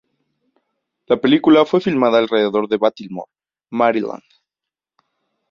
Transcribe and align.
La 1.05 1.17
película 1.21 1.63
fue 1.63 1.79
filmada 1.79 2.17
alrededor 2.17 2.67
de 2.67 2.77
Baltimore, 2.77 3.29
Maryland. 3.69 4.23